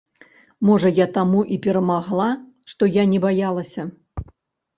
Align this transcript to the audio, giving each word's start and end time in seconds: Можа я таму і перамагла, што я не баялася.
Можа 0.69 0.89
я 0.99 1.05
таму 1.17 1.41
і 1.55 1.57
перамагла, 1.65 2.29
што 2.73 2.89
я 2.93 3.03
не 3.13 3.19
баялася. 3.27 3.87